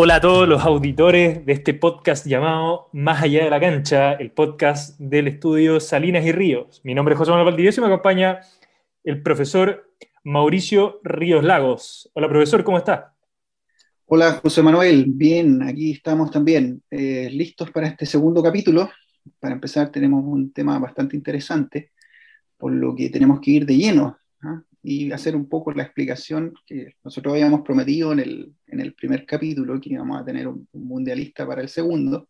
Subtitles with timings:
[0.00, 4.30] Hola a todos los auditores de este podcast llamado Más allá de la cancha, el
[4.30, 6.80] podcast del estudio Salinas y Ríos.
[6.84, 8.38] Mi nombre es José Manuel Valdivieso y me acompaña
[9.02, 9.92] el profesor
[10.22, 12.12] Mauricio Ríos Lagos.
[12.14, 13.12] Hola profesor, ¿cómo está?
[14.06, 18.88] Hola José Manuel, bien, aquí estamos también eh, listos para este segundo capítulo.
[19.40, 21.90] Para empezar tenemos un tema bastante interesante,
[22.56, 24.16] por lo que tenemos que ir de lleno.
[24.42, 24.62] ¿ah?
[24.82, 29.26] Y hacer un poco la explicación que nosotros habíamos prometido en el, en el primer
[29.26, 32.28] capítulo, que íbamos a tener un, mundialista para el segundo,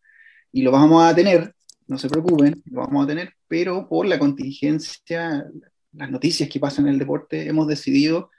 [0.51, 1.53] y lo vamos a tener,
[1.87, 5.45] no se preocupen, lo vamos a tener, pero por la contingencia,
[5.93, 8.31] las noticias que pasan en el deporte, hemos decidido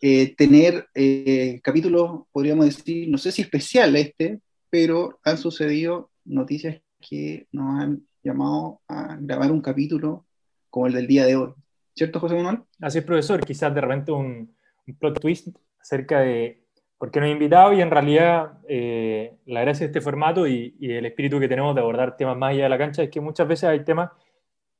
[0.00, 6.82] eh, tener eh, capítulos, podríamos decir, no sé si especial este, pero han sucedido noticias
[7.00, 10.26] que nos han llamado a grabar un capítulo
[10.68, 11.54] como el del día de hoy.
[11.96, 12.58] ¿Cierto, José Manuel?
[12.82, 13.40] Así es, profesor.
[13.40, 14.54] Quizás de repente un,
[14.98, 15.48] plot twist
[15.80, 16.62] acerca de
[16.98, 20.76] por qué nos ha invitado y en realidad eh, la gracia de este formato y,
[20.78, 23.48] el espíritu que tenemos de abordar temas más allá de la cancha es que muchas
[23.48, 24.10] veces hay temas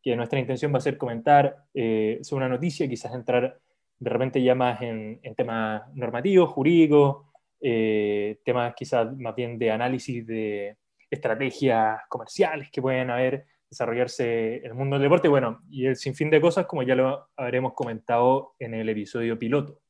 [0.03, 3.59] que nuestra intención va a ser comentar eh, sobre una noticia, quizás entrar
[3.99, 7.25] de repente ya más en, temas normativos, jurídicos,
[7.63, 10.77] eh, temas quizás más bien de análisis de
[11.11, 15.29] estrategias comerciales que pueden haber desarrollarse el mundo del deporte.
[15.29, 19.81] Bueno, y el sinfín de cosas, como ya lo habremos comentado en el episodio piloto.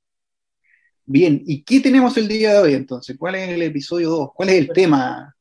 [1.05, 3.17] Bien, ¿y qué tenemos el día de hoy entonces?
[3.19, 4.31] ¿Cuál es el episodio 2?
[4.35, 5.37] ¿Cuál es el tema?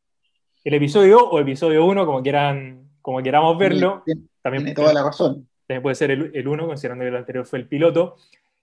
[0.64, 4.04] El episodio 2 o episodio 1, como, quieran, como queramos verlo.
[4.42, 5.48] también tiene toda la razón.
[5.68, 8.18] También puede ser el 1, considerando que el anterior fue el piloto.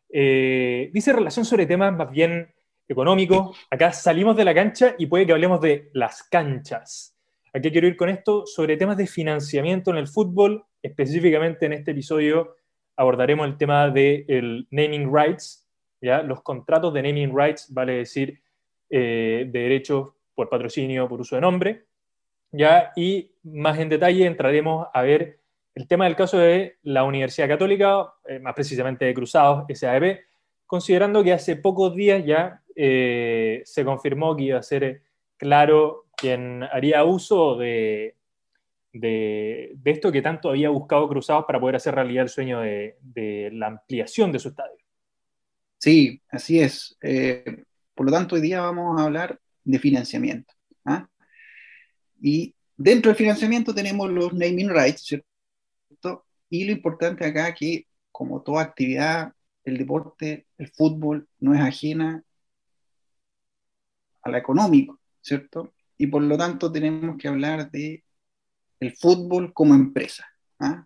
[0.09, 2.53] Eh, dice relación sobre temas más bien
[2.87, 3.57] económicos.
[3.71, 7.12] Acá salimos de la cancha y puede que hablemos de las canchas.
[7.55, 8.47] ¿A qué quiero ir con esto?
[8.47, 12.57] Sobre temas de financiamiento en el fútbol, específicamente en este episodio
[12.97, 15.69] abordaremos el tema del naming rights,
[16.01, 16.23] ¿ya?
[16.23, 18.41] los contratos de naming rights, vale decir,
[18.89, 21.85] eh, de derechos por patrocinio, por uso de nombre,
[22.53, 22.91] ¿ya?
[22.97, 25.41] y más en detalle entraremos a ver
[25.75, 30.21] el tema del caso de la Universidad Católica, eh, más precisamente de Cruzados, SAEP,
[30.65, 35.03] considerando que hace pocos días ya eh, se confirmó que iba a ser
[35.37, 38.17] claro quien haría uso de,
[38.93, 43.69] de, esto que tanto había buscado Cruzados para poder hacer realidad el sueño de, la
[43.69, 44.77] ampliación de su estadio.
[45.79, 46.97] Sí, así es.
[47.03, 47.65] Eh,
[47.95, 50.55] por lo tanto, hoy día vamos a hablar de financiamiento.
[50.85, 51.09] ¿ah?
[52.21, 56.27] Y dentro del financiamiento tenemos los naming rights, ¿cierto?
[56.49, 59.33] Y lo importante acá es que, como toda actividad,
[59.65, 62.23] el deporte, el fútbol, no es ajena
[64.23, 65.73] a la económico, ¿cierto?
[66.03, 68.03] Y por lo tanto tenemos que hablar de
[68.81, 70.27] el fútbol como empresa.
[70.59, 70.85] ¿ah?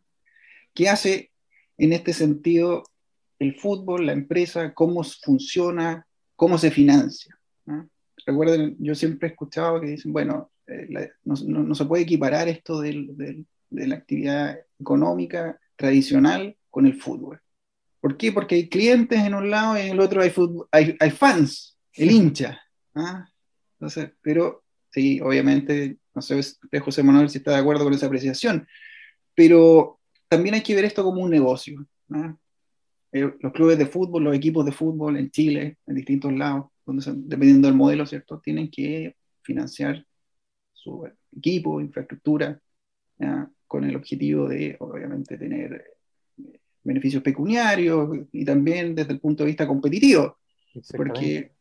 [0.74, 1.30] ¿Qué hace
[1.78, 2.82] en este sentido
[3.38, 7.34] el fútbol, la empresa, cómo funciona, cómo se financia?
[7.66, 7.86] ¿ah?
[8.26, 13.46] Recuerden, yo siempre he escuchado que dicen, bueno, eh, no, se puede equiparar esto de
[13.70, 17.40] la actividad económica tradicional con el fútbol.
[18.02, 18.32] ¿Por qué?
[18.32, 22.60] Porque hay clientes en un lado y en el otro hay, hay, fans, el hincha.
[22.94, 23.26] ¿ah?
[23.78, 24.65] Entonces, pero
[24.96, 26.40] Sí, obviamente, no sé
[26.80, 28.66] José Manuel si está de acuerdo con esa apreciación,
[29.34, 31.86] pero también hay que ver esto como un negocio.
[33.12, 37.04] Eh, los clubes de fútbol, los equipos de fútbol en Chile, en distintos lados, donde
[37.14, 38.40] dependiendo del modelo, ¿cierto?
[38.40, 40.02] Tienen que financiar
[40.72, 42.58] su equipo, infraestructura,
[43.66, 45.84] con el objetivo de, obviamente, tener
[46.38, 50.38] eh, beneficios pecuniarios y también desde el punto de vista competitivo.
[50.96, 51.55] Porque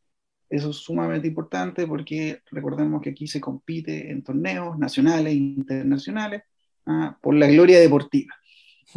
[0.55, 6.43] eso es sumamente importante porque recordemos que aquí se compite en torneos nacionales e internacionales
[6.85, 8.33] ah, por la gloria deportiva.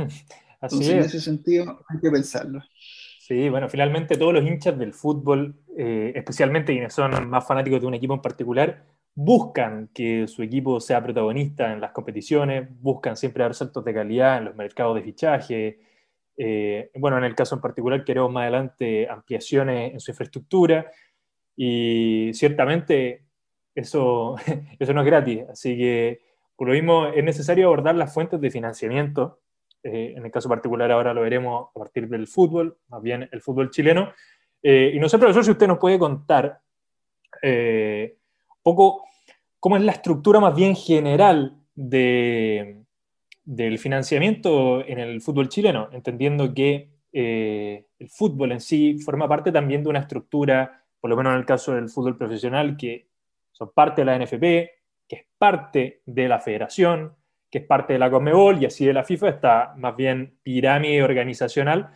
[0.60, 2.62] Así Entonces, en ese sentido hay que pensarlo.
[3.20, 7.86] Sí, bueno, finalmente todos los hinchas del fútbol, eh, especialmente quienes son más fanáticos de
[7.86, 13.42] un equipo en particular, buscan que su equipo sea protagonista en las competiciones, buscan siempre
[13.42, 15.80] dar saltos de calidad en los mercados de fichaje.
[16.36, 20.90] Eh, bueno, en el caso en particular queremos más adelante ampliaciones en su infraestructura.
[21.60, 23.24] Y ciertamente
[23.74, 24.36] eso,
[24.78, 26.20] eso no es gratis, así que
[26.54, 29.40] por lo mismo es necesario abordar las fuentes de financiamiento.
[29.82, 33.40] Eh, en el caso particular ahora lo veremos a partir del fútbol, más bien el
[33.40, 34.12] fútbol chileno.
[34.62, 36.60] Eh, y no sé, profesor, si usted nos puede contar
[37.42, 38.18] eh,
[38.48, 39.04] un poco
[39.58, 42.82] cómo es la estructura más bien general de,
[43.44, 49.82] del financiamiento en el fútbol chileno, entendiendo que el fútbol en sí forma parte también
[49.82, 53.08] de una estructura por lo menos en el caso del fútbol profesional, que
[53.52, 54.40] son parte de la NFP,
[55.08, 57.16] que es parte de la federación,
[57.50, 61.02] que es parte de la Conmebol y así de la FIFA, está más bien pirámide
[61.02, 61.90] organizacional,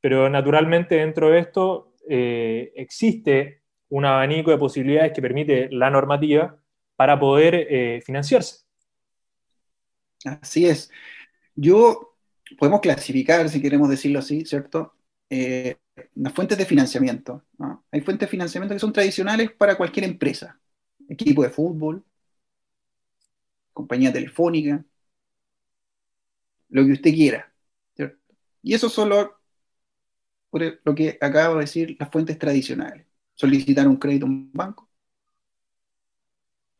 [0.00, 6.56] pero naturalmente dentro de esto eh, existe un abanico de posibilidades que permite la normativa
[6.96, 8.66] para poder eh, financiarse.
[10.24, 10.90] Así es.
[11.54, 12.16] Yo,
[12.58, 14.94] podemos clasificar, si queremos decirlo así, ¿cierto?
[15.30, 15.76] Eh,
[16.14, 17.44] las fuentes de financiamiento.
[17.90, 20.58] Hay fuentes de financiamiento que son tradicionales para cualquier empresa.
[21.08, 22.04] Equipo de fútbol,
[23.72, 24.84] compañía telefónica,
[26.68, 27.52] lo que usted quiera.
[28.62, 29.38] Y eso solo
[30.50, 33.06] por lo que acabo de decir, las fuentes tradicionales.
[33.34, 34.88] Solicitar un crédito a un banco.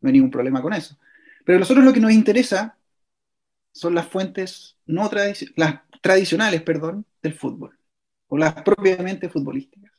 [0.00, 0.96] No hay ningún problema con eso.
[1.44, 2.78] Pero a nosotros lo que nos interesa
[3.72, 5.08] son las fuentes no
[5.56, 7.77] las tradicionales, perdón, del fútbol,
[8.28, 9.92] o las propiamente futbolísticas.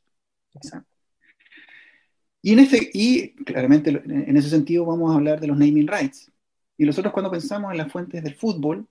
[2.42, 6.32] Y, en ese, y claramente en ese sentido vamos a hablar de los naming rights.
[6.78, 8.88] Y nosotros cuando pensamos en las fuentes del fútbol,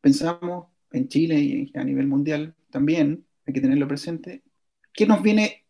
[0.00, 4.42] pensamos en Chile y a nivel mundial también, hay que tenerlo presente,
[4.92, 5.64] ¿qué nos viene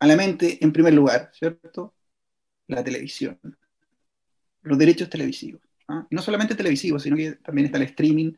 [0.00, 1.30] a la mente en primer lugar?
[1.32, 1.94] ¿Cierto?
[2.66, 3.38] La televisión,
[4.62, 5.62] los derechos televisivos.
[5.88, 6.06] ¿ah?
[6.10, 8.32] no solamente televisivos, sino que también está el streaming,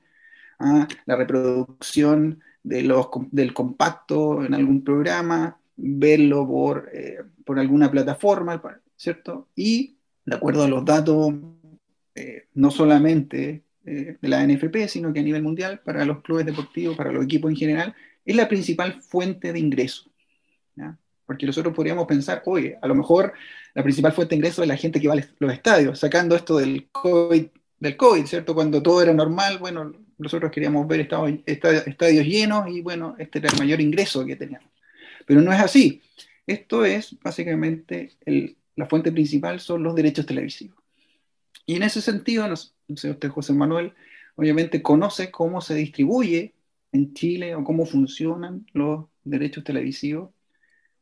[0.58, 0.86] ¿ah?
[1.06, 8.60] la reproducción de los, del compacto en algún programa, verlo por, eh, por alguna plataforma,
[8.96, 9.48] ¿cierto?
[9.56, 11.32] Y de acuerdo a los datos
[12.14, 16.44] eh, no solamente eh, de la NFP, sino que a nivel mundial, para los clubes
[16.44, 17.94] deportivos, para los equipos en general,
[18.24, 20.10] es la principal fuente de ingreso.
[21.24, 23.34] Porque nosotros podríamos pensar, oye, a lo mejor
[23.74, 26.56] la principal fuente de ingreso es la gente que va a los estadios, sacando esto
[26.56, 27.46] del COVID,
[27.80, 28.54] del COVID, ¿cierto?
[28.54, 33.50] Cuando todo era normal, bueno, nosotros queríamos ver estadios, estadios llenos y bueno, este era
[33.50, 34.68] el mayor ingreso que teníamos.
[35.26, 36.02] Pero no es así.
[36.46, 38.12] Esto es básicamente
[38.74, 40.76] la fuente principal son los derechos televisivos.
[41.66, 43.92] Y en ese sentido, no, sé, usted, José Manuel,
[44.36, 46.54] obviamente conoce cómo se distribuye
[46.92, 50.30] en Chile o cómo funcionan los derechos televisivos,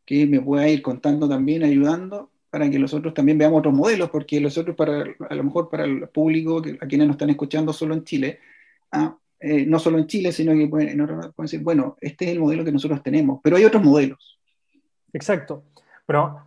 [0.04, 4.40] que me pueda ir contando también, ayudando para que nosotros también veamos otros modelos, porque
[4.40, 8.04] nosotros, para, a lo mejor para el público, a quienes nos están escuchando solo en
[8.04, 8.40] Chile,
[9.38, 12.64] eh, no solo en Chile, sino que pueden, pueden decir, bueno, este es el modelo
[12.64, 14.38] que nosotros tenemos, pero hay otros modelos.
[15.12, 15.64] Exacto.
[16.06, 16.46] Bueno,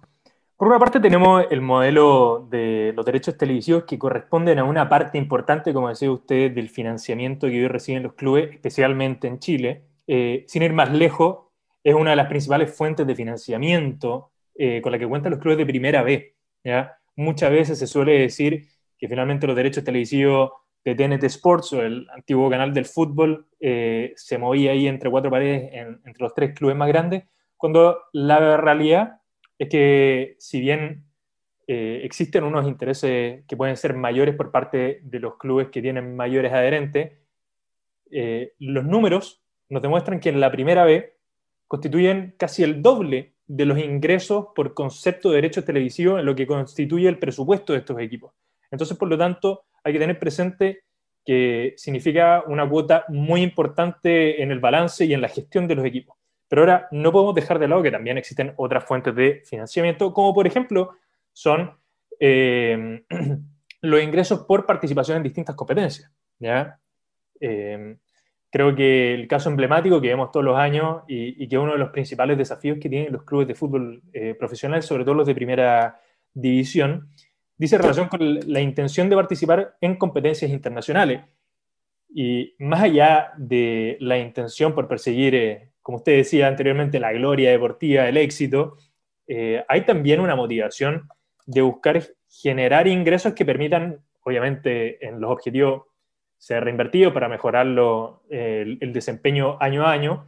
[0.58, 5.18] por una parte tenemos el modelo de los derechos televisivos que corresponden a una parte
[5.18, 9.84] importante, como decía usted, del financiamiento que hoy reciben los clubes, especialmente en Chile.
[10.06, 11.48] Eh, sin ir más lejos,
[11.84, 15.58] es una de las principales fuentes de financiamiento eh, con la que cuentan los clubes
[15.58, 16.36] de primera B.
[17.16, 20.52] Muchas veces se suele decir que finalmente los derechos televisivos
[20.84, 25.30] de TNT Sports o el antiguo canal del fútbol eh, se movía ahí entre cuatro
[25.30, 27.24] paredes entre los tres clubes más grandes,
[27.58, 29.20] cuando la realidad
[29.58, 31.04] es que si bien
[31.68, 36.16] eh, existen unos intereses que pueden ser mayores por parte de los clubes que tienen
[36.16, 37.12] mayores adherentes,
[38.12, 41.14] eh, los números nos demuestran que en la primera B
[41.68, 46.48] constituyen casi el doble de los ingresos por concepto de derechos televisivos en lo que
[46.48, 48.34] constituye el presupuesto de estos equipos.
[48.72, 50.84] Entonces, por lo tanto, hay que tener presente
[51.26, 55.86] que significa una cuota muy importante en el balance y en la gestión de los
[55.86, 56.18] equipos.
[56.48, 60.34] Pero ahora no podemos dejar de lado que también existen otras fuentes de financiamiento, como
[60.34, 60.92] por ejemplo
[61.34, 61.78] son
[62.20, 63.04] eh,
[63.82, 66.12] los ingresos por participación en distintas competencias.
[67.40, 67.96] Eh,
[68.50, 71.78] creo que el caso emblemático que vemos todos los años y, que es uno de
[71.78, 75.36] los principales desafíos que tienen los clubes de fútbol eh, profesional, sobre todo los de
[75.36, 76.02] primera
[76.34, 77.10] división,
[77.60, 81.22] dice relación con la intención de participar en competencias internacionales.
[82.10, 88.08] Y más allá de la intención por perseguir como usted decía anteriormente, la gloria deportiva,
[88.08, 88.78] el éxito,
[89.28, 91.08] eh, hay también una motivación
[91.46, 95.84] de buscar generar ingresos que permitan, obviamente, en los objetivos
[96.38, 100.28] ser reinvertidos para mejorar el, el desempeño año a año,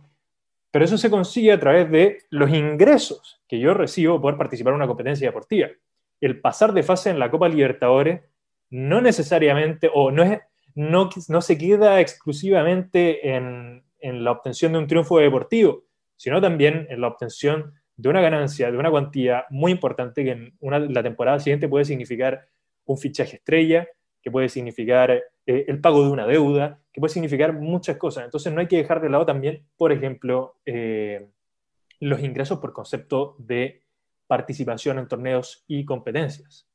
[0.69, 4.77] pero eso se consigue a través de los ingresos que yo recibo por participar en
[4.77, 5.69] una competencia deportiva.
[6.21, 8.21] El pasar de fase en la Copa Libertadores
[8.69, 10.23] no necesariamente, o no,
[10.75, 15.83] no se queda exclusivamente en, en la obtención de un triunfo deportivo,
[16.15, 20.53] sino también en la obtención de una ganancia, de una cuantía muy importante que en
[20.59, 22.47] una, la temporada siguiente puede significar
[22.85, 23.87] un fichaje estrella,
[24.21, 28.25] que puede significar eh, el pago de una deuda, que puede significar muchas cosas.
[28.25, 31.27] Entonces no hay que dejar de lado también, por ejemplo, eh,
[31.99, 33.80] los ingresos por concepto de
[34.31, 36.65] participación en torneos y competencias.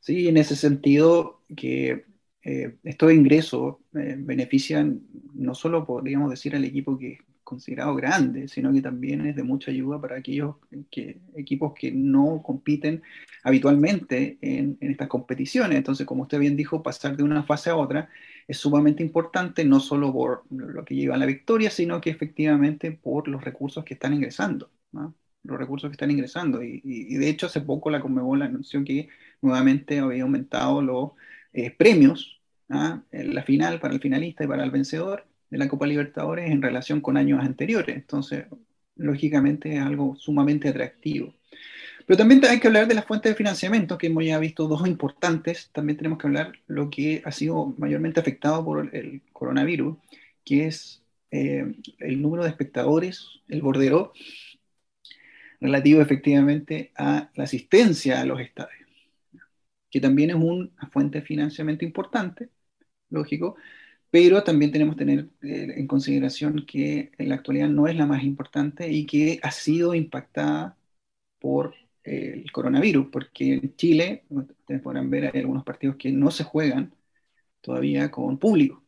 [0.00, 2.04] Sí, en ese sentido que
[2.42, 5.00] eh, estos ingresos eh, benefician
[5.34, 9.44] no solo, podríamos decir, al equipo que es considerado grande, sino que también es de
[9.44, 10.56] mucha ayuda para aquellos
[11.36, 13.02] equipos que no compiten
[13.44, 15.78] habitualmente en, estas competiciones.
[15.78, 18.08] Entonces, como usted bien dijo, pasar de una fase a otra
[18.48, 22.90] es sumamente importante, no solo por lo que lleva a la victoria, sino que efectivamente
[22.90, 24.70] por los recursos que están ingresando.
[25.42, 26.62] Los recursos que están ingresando.
[26.62, 29.08] Y, de hecho, hace poco la Conmebol anunció que
[29.40, 31.10] nuevamente había aumentado los
[31.52, 33.02] eh, premios ¿ah?
[33.10, 37.00] la final para el finalista y para el vencedor de la Copa Libertadores en relación
[37.00, 37.96] con años anteriores.
[37.96, 38.46] Entonces,
[38.96, 41.34] lógicamente es algo sumamente atractivo.
[42.06, 44.86] Pero también hay que hablar de las fuentes de financiamiento, que hemos ya visto dos
[44.86, 45.70] importantes.
[45.72, 49.96] También tenemos que hablar lo que ha sido mayormente afectado por el coronavirus,
[50.44, 54.12] que es eh, el número de espectadores, el bordero,
[55.60, 58.88] relativo efectivamente a la asistencia a los estadios,
[59.90, 62.50] que también es una fuente de financiamiento importante,
[63.10, 63.56] lógico,
[64.10, 68.06] pero también tenemos que tener eh, en consideración que en la actualidad no es la
[68.06, 70.76] más importante y que ha sido impactada
[71.38, 71.74] por
[72.04, 76.44] eh, el coronavirus, porque en Chile, ustedes podrán ver, hay algunos partidos que no se
[76.44, 76.94] juegan
[77.60, 78.82] todavía con público.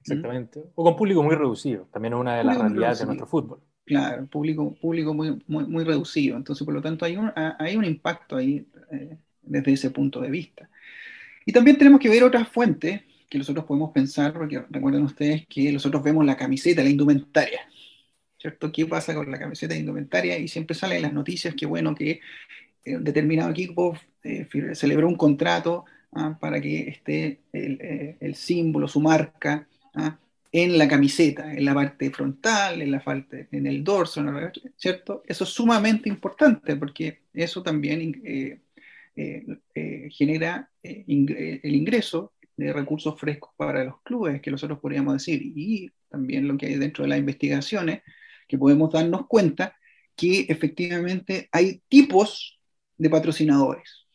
[0.00, 0.64] Exactamente.
[0.74, 3.60] O con público muy reducido, también es una de las realidades de nuestro fútbol.
[3.88, 6.36] Claro, público, público muy, muy, reducido.
[6.36, 10.30] Entonces, por lo tanto, hay un, hay un impacto ahí eh, desde ese punto de
[10.30, 10.68] vista.
[11.46, 15.72] Y también tenemos que ver otras fuentes que nosotros podemos pensar, porque recuerden ustedes que
[15.72, 17.60] nosotros vemos la camiseta, la indumentaria.
[18.36, 18.70] ¿Cierto?
[18.70, 20.38] ¿Qué pasa con la camiseta de indumentaria?
[20.38, 22.20] Y siempre salen las noticias que, bueno, que
[22.84, 28.86] un determinado equipo eh, celebró un contrato ah, para que esté el, eh, el, símbolo,
[28.86, 30.18] su marca, ah,
[30.64, 34.24] en la camiseta, en la parte frontal, en la parte, en el dorso,
[34.76, 35.22] ¿cierto?
[35.26, 38.60] Eso es sumamente importante porque eso también eh,
[39.16, 45.40] eh, eh, genera el ingreso de recursos frescos para los clubes, que nosotros podríamos decir,
[45.42, 48.02] y también lo que hay dentro de las investigaciones,
[48.48, 49.76] que podemos darnos cuenta
[50.16, 52.58] que efectivamente hay tipos
[52.96, 54.06] de patrocinadores.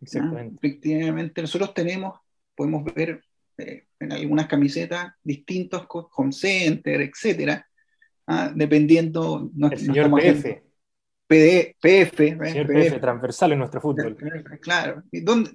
[0.00, 0.56] Exactamente.
[0.56, 2.18] Efectivamente, nosotros tenemos,
[2.56, 3.22] podemos ver
[3.58, 7.66] eh, en algunas camisetas distintos, home center, etcétera,
[8.26, 8.52] ¿ah?
[8.54, 9.50] dependiendo.
[9.54, 10.62] No, el señor PF.
[11.26, 14.16] PD, PF, señor PF, transversal en nuestro fútbol.
[14.60, 15.52] Claro, y donde,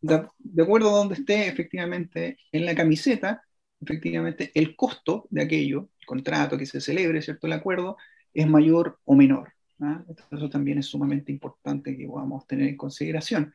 [0.00, 3.42] de, acuerdo a donde esté efectivamente en la camiseta,
[3.80, 7.46] efectivamente el costo de aquello, el contrato que se celebre, ¿cierto?
[7.46, 7.96] El acuerdo,
[8.32, 9.52] es mayor o menor.
[9.80, 10.02] ¿ah?
[10.30, 13.52] Eso también es sumamente importante que podamos tener en consideración.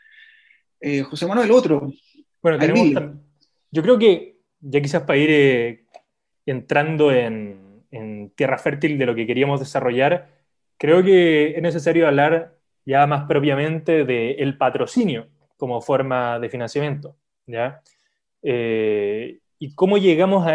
[0.80, 1.92] Eh, José Manuel, otro.
[2.42, 3.16] Bueno, tenemos,
[3.72, 4.35] yo creo que
[4.66, 5.86] ya quizás para ir eh,
[6.46, 7.64] entrando en,
[8.36, 10.28] tierra fértil de lo que queríamos desarrollar,
[10.78, 17.16] creo que es necesario hablar ya más propiamente del patrocinio como forma de financiamiento.
[17.48, 17.82] ¿ya?
[18.44, 20.46] Eh, y cómo llegamos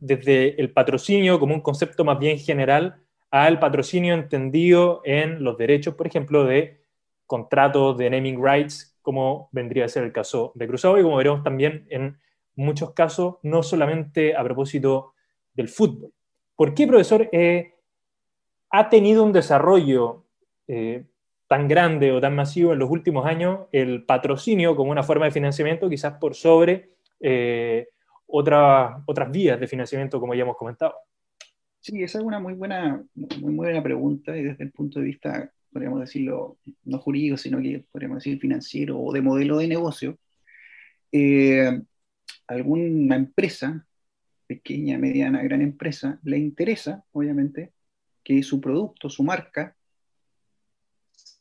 [0.00, 5.96] desde el patrocinio como un concepto más bien general al patrocinio entendido en los derechos,
[5.96, 6.80] por ejemplo, de
[7.26, 11.42] contratos de naming rights, como vendría a ser el caso de Cruzado y como veremos
[11.42, 12.16] también en
[12.56, 15.12] muchos casos, no solamente a propósito
[15.54, 16.12] del fútbol.
[16.56, 17.74] ¿Por qué, profesor, eh,
[18.70, 20.24] ha tenido un desarrollo
[20.66, 21.04] eh,
[21.46, 25.30] tan grande o tan masivo en los últimos años el patrocinio como una forma de
[25.30, 27.88] financiamiento, quizás por sobre eh,
[28.26, 30.94] otras vías de financiamiento, como ya hemos comentado?
[31.80, 35.52] Sí, esa es una muy buena, muy, buena pregunta y desde el punto de vista,
[35.72, 40.18] podríamos decirlo, no jurídico, sino que podríamos decir financiero o de modelo de negocio
[42.46, 43.86] alguna empresa,
[44.46, 47.72] pequeña, mediana, gran empresa, le interesa, obviamente,
[48.22, 49.76] que su producto, su marca,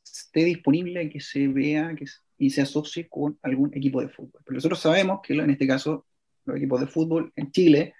[0.03, 2.05] esté disponible, que se vea que,
[2.37, 4.41] y se asocie con algún equipo de fútbol.
[4.43, 6.05] Pero nosotros sabemos que en este caso,
[6.45, 7.93] los equipos de fútbol en Chile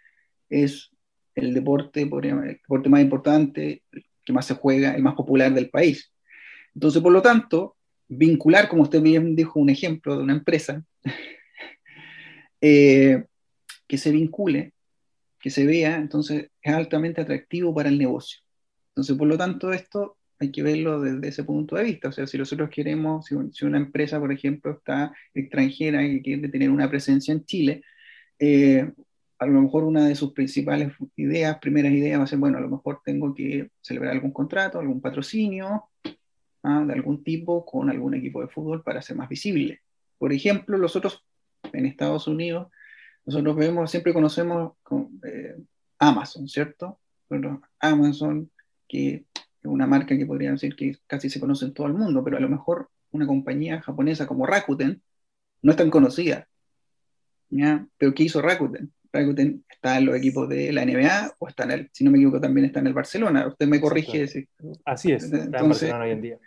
[0.50, 0.91] es
[1.33, 5.69] el deporte, el deporte más importante, el que más se juega, el más popular del
[5.69, 6.12] país.
[6.74, 10.83] Entonces, por lo tanto, vincular, como usted bien dijo, un ejemplo de una empresa,
[12.67, 13.25] eh,
[13.88, 14.74] que se vincule,
[15.39, 18.39] que se vea, entonces es altamente atractivo para el negocio.
[18.89, 22.10] Entonces, por lo tanto, esto hay que verlo desde ese punto de vista.
[22.10, 26.72] O sea, si nosotros queremos, si, una empresa, por ejemplo, está extranjera y quiere tener
[26.72, 27.84] una presencia en Chile,
[28.39, 28.91] eh,
[29.38, 32.62] a lo mejor una de sus principales ideas, primeras ideas va a ser, bueno, a
[32.62, 35.84] lo mejor tengo que celebrar algún contrato, algún patrocinio
[36.63, 36.84] ¿ah?
[36.88, 39.81] de algún tipo con algún equipo de fútbol para ser más visible.
[40.17, 41.24] Por ejemplo, los otros
[41.74, 42.67] en Estados Unidos,
[43.25, 44.74] nosotros vemos, siempre conocemos
[45.24, 45.55] eh,
[46.00, 47.00] Amazon, ¿cierto?
[47.79, 48.51] Amazon,
[48.88, 52.24] que es una marca que podría decir que casi se conoce en todo el mundo,
[52.24, 55.01] pero a lo mejor una compañía japonesa como Rakuten
[55.62, 56.48] no es tan conocida.
[57.50, 57.88] ¿ya?
[57.98, 58.93] Pero ¿qué hizo Rakuten?
[59.12, 62.17] Rakuten está en los equipos de la NBA o está en el, si no me
[62.17, 63.48] equivoco, también está en el Barcelona.
[63.48, 64.24] Usted me corrige.
[64.84, 66.39] Así es, está entonces, en Barcelona hoy en día.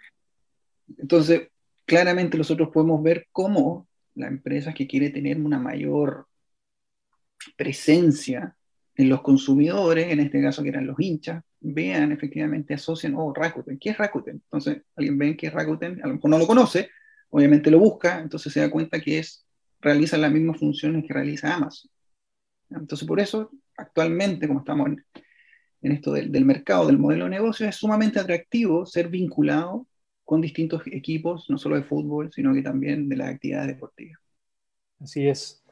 [0.96, 1.48] Entonces,
[1.84, 3.87] claramente nosotros podemos ver cómo
[4.18, 6.26] la empresa que quiere tener una mayor
[7.56, 8.56] presencia
[8.96, 13.78] en los consumidores, en este caso que eran los hinchas, vean efectivamente, asocian, oh, Rakuten,
[13.78, 14.36] ¿qué es Rakuten?
[14.36, 16.90] Entonces, alguien ve que es Rakuten, a lo mejor no lo conoce,
[17.30, 19.46] obviamente lo busca, entonces se da cuenta que es,
[19.80, 21.90] realiza las mismas funciones que realiza Amazon.
[22.70, 24.88] Entonces, por eso, actualmente, como estamos
[25.80, 29.86] en, esto del, del, mercado, del modelo de negocio, es sumamente atractivo ser vinculado
[30.28, 34.20] con distintos equipos, no solo de fútbol, sino que también de las actividades deportivas.
[35.00, 35.64] Así es.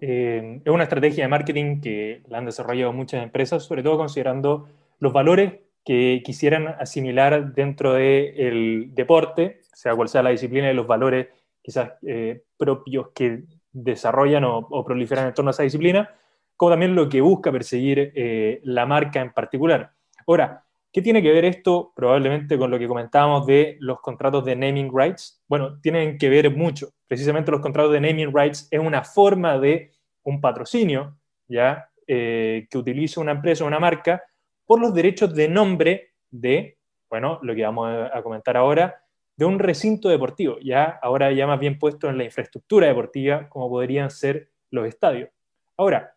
[0.00, 4.68] Eh, es una estrategia de marketing que la han desarrollado muchas empresas, sobre todo considerando
[4.98, 10.88] los valores que quisieran asimilar dentro del deporte, sea cual sea la disciplina y los
[10.88, 11.28] valores
[11.62, 16.12] quizás eh, propios que desarrollan o, proliferan en torno a esa disciplina,
[16.56, 19.92] como también lo que busca perseguir eh, la marca en particular.
[20.26, 24.56] Ahora, ¿qué tiene que ver esto probablemente con lo que comentábamos de los contratos de
[24.56, 25.42] naming rights?
[25.48, 26.90] Bueno, tienen que ver mucho.
[27.06, 29.92] Precisamente los contratos de naming rights es una forma de
[30.22, 31.16] un patrocinio,
[31.48, 31.88] ¿ya?
[32.06, 34.22] Eh, que utiliza una empresa o una marca
[34.66, 36.78] por los derechos de nombre de,
[37.08, 39.02] bueno, lo que vamos a comentar ahora,
[39.36, 43.70] de un recinto deportivo, ya ahora ya más bien puesto en la infraestructura deportiva, como
[43.70, 45.30] podrían ser los estadios.
[45.76, 46.14] Ahora,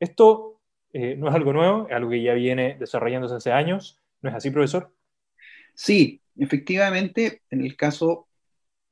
[0.00, 0.60] esto
[0.92, 4.36] eh, no es algo nuevo, es algo que ya viene desarrollándose hace años, ¿no es
[4.36, 4.90] así, profesor?
[5.74, 8.26] Sí, efectivamente, en el caso,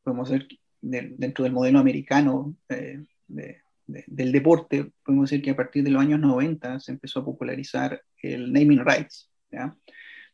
[0.02, 0.46] podemos ver,
[0.82, 6.20] dentro del modelo americano eh, del deporte, podemos decir que a partir de los años
[6.20, 9.74] 90 se empezó a popularizar el naming rights, ¿ya?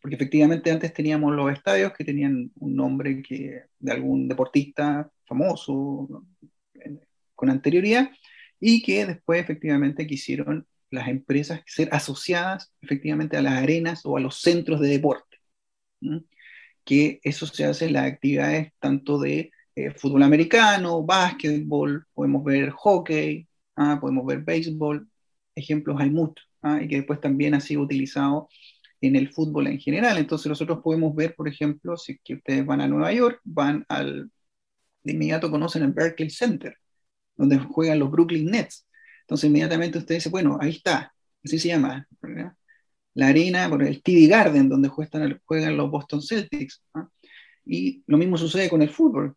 [0.02, 6.24] porque efectivamente antes teníamos los estadios que tenían un nombre que, de algún deportista famoso
[7.36, 8.10] con anterioridad
[8.58, 14.20] y que después efectivamente quisieron las empresas ser asociadas efectivamente a las arenas o a
[14.20, 15.38] los centros de deporte,
[16.84, 22.70] que eso se hace en las actividades tanto de eh, fútbol americano, básquetbol, podemos ver
[22.70, 25.08] hockey, ah, podemos ver béisbol,
[25.54, 28.48] ejemplos hay muchos, ah, y que después también ha sido utilizado
[29.00, 30.18] en el fútbol en general.
[30.18, 34.30] Entonces nosotros podemos ver, por ejemplo, si que ustedes van a Nueva York, van al,
[35.04, 36.76] de inmediato conocen el Berkeley Center,
[37.36, 38.87] donde juegan los Brooklyn Nets.
[39.28, 41.12] Entonces inmediatamente ustedes dicen, bueno, ahí está,
[41.44, 42.08] así se llama,
[43.12, 46.82] la arena, por el TD Garden, donde juegan, juegan los Boston Celtics.
[47.66, 49.36] Y lo mismo sucede con el fútbol.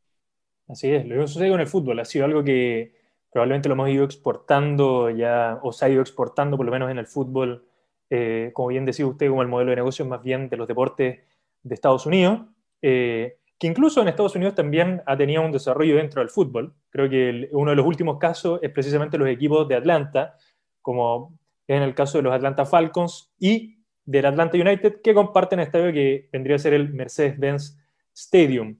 [0.69, 1.99] Así es, lo mismo sucede con el fútbol.
[1.99, 2.93] Ha sido algo que
[3.33, 6.97] probablemente lo hemos ido exportando ya, o se ha ido exportando por lo menos en
[6.97, 7.67] el fútbol,
[8.09, 11.19] eh, como bien decía usted, como el modelo de negocio más bien de los deportes
[11.63, 12.43] de Estados Unidos,
[12.81, 16.73] eh, que incluso en Estados Unidos también ha tenido un desarrollo dentro del fútbol.
[16.89, 20.35] Creo que uno de los últimos casos es precisamente los equipos de Atlanta,
[20.81, 25.93] como en el caso de los Atlanta Falcons y del Atlanta United, que comparten estadio
[25.93, 27.77] que vendría a ser el Mercedes-Benz
[28.15, 28.79] Stadium.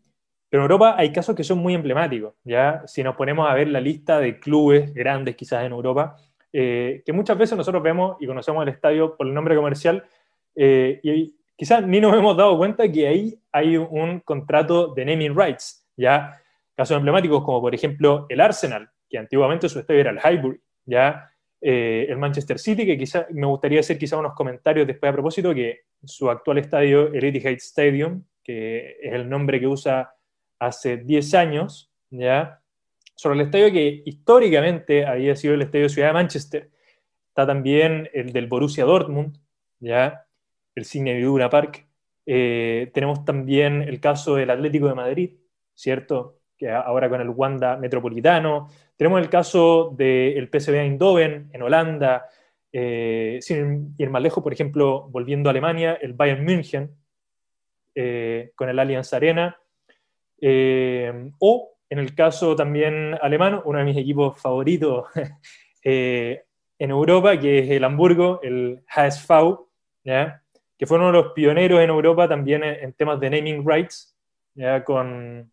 [0.50, 2.82] Pero en Europa hay casos que son muy emblemáticos, ¿ya?
[2.88, 6.16] Si nos ponemos a ver la lista de clubes grandes quizás en Europa,
[6.52, 10.04] eh, que muchas veces nosotros vemos y conocemos el estadio por el nombre comercial,
[10.56, 15.38] eh, y quizás ni nos hemos dado cuenta que ahí hay un contrato de naming
[15.38, 16.42] rights, ¿ya?
[16.76, 21.32] Casos emblemáticos como por ejemplo el Arsenal, que antiguamente su estadio era el Highbury, ¿ya?
[21.64, 25.54] Eh, el Manchester City, que quizá, me gustaría hacer quizá unos comentarios después a propósito,
[25.54, 30.16] que su actual estadio, el Etihad Stadium, que es el nombre que usa
[30.58, 32.60] hace 10 años, ¿ya?
[33.16, 36.72] Sobre el estadio que históricamente había sido el estadio Ciudad de Manchester.
[37.28, 39.38] Está también el del Borussia Dortmund,
[39.80, 40.26] ¿ya?
[40.76, 41.88] El Cine Vidura Park.
[42.26, 45.32] Eh, tenemos también el caso del Atlético de Madrid,
[45.74, 46.40] ¿cierto?
[46.58, 48.70] Que ahora con el Wanda Metropolitano.
[48.96, 52.28] Tenemos el caso del PSV Eindhoven en Holanda.
[52.74, 56.96] Eh, sin ir más lejos, por ejemplo, volviendo a Alemania, el Bayern München
[57.94, 59.58] eh, con el Allianz Arena.
[60.40, 65.08] Eh, o en el caso también alemán, uno de mis equipos favoritos
[65.84, 66.46] eh,
[66.80, 69.68] en Europa, que es el Hamburgo, el HSV,
[70.82, 74.18] que fue uno de los pioneros en Europa también en, temas de naming rights,
[74.56, 74.84] ¿ya?
[74.84, 75.52] con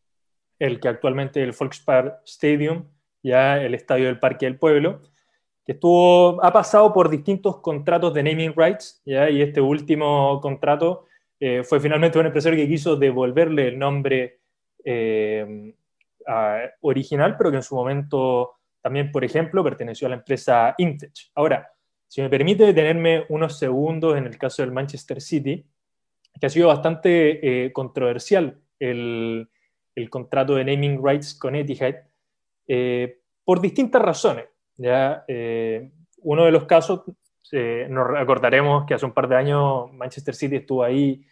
[0.58, 2.86] el que actualmente es el Volkspark Stadium,
[3.22, 5.02] ya el Estadio del Parque del Pueblo,
[5.66, 9.28] que estuvo, ha pasado por distintos contratos de naming rights, ¿ya?
[9.28, 11.04] y este último contrato
[11.38, 14.40] eh, fue finalmente un empresario que quiso devolverle el nombre
[14.82, 15.74] eh,
[16.80, 21.32] original, pero que en su momento también, por ejemplo, perteneció a la empresa Intech.
[21.34, 21.70] Ahora,
[22.08, 25.64] si me permite detenerme unos segundos en el caso del Manchester City,
[26.40, 29.48] que ha sido bastante eh, controversial el,
[29.94, 31.96] el, contrato de naming rights con Etihad,
[32.66, 34.46] eh, por distintas razones.
[34.76, 35.24] ¿ya?
[36.22, 37.02] uno de los casos,
[37.52, 41.24] nos acordaremos que hace un par de años Manchester City estuvo ahí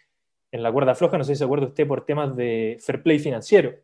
[0.51, 3.19] en la cuerda floja, no sé si se acuerda usted, por temas de fair play
[3.19, 3.75] financiero.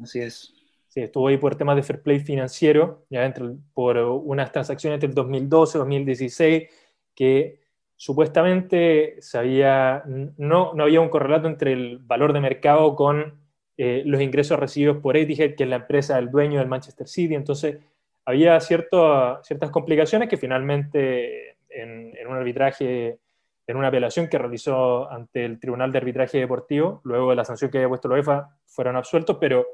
[0.00, 0.61] Así es.
[0.92, 5.08] Sí, estuvo ahí por temas de fair play financiero, ya entre, por unas transacciones entre
[5.08, 6.68] el 2012 y 2016
[7.14, 7.60] que
[7.96, 9.16] supuestamente
[10.36, 13.40] no, no había un correlato entre el valor de mercado con
[13.78, 17.36] eh, los ingresos recibidos por Etihad, que es la empresa del dueño del Manchester City.
[17.36, 17.78] Entonces,
[18.26, 23.18] había cierto, ciertas complicaciones que finalmente en, un arbitraje,
[23.66, 27.70] en una apelación que realizó ante el Tribunal de Arbitraje Deportivo, luego de la sanción
[27.70, 29.66] que había puesto la UEFA, fueron absueltos, pero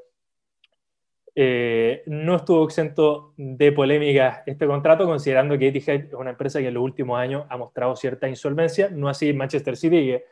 [1.41, 6.67] eh, no estuvo exento de polémica este contrato, considerando que Etihad es una empresa que
[6.67, 10.25] en los últimos años ha mostrado cierta insolvencia, no así Manchester City, que